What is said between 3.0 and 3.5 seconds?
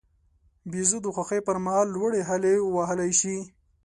شي.